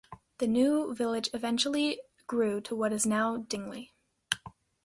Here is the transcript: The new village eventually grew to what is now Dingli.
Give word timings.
The 0.39 0.47
new 0.47 0.95
village 0.95 1.29
eventually 1.31 2.01
grew 2.25 2.59
to 2.61 2.75
what 2.75 2.91
is 2.91 3.05
now 3.05 3.37
Dingli. 3.37 3.93